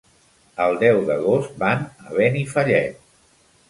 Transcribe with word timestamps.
El 0.65 0.77
deu 0.85 1.03
d'agost 1.11 1.55
van 1.67 1.87
a 2.09 2.19
Benifallet. 2.19 3.03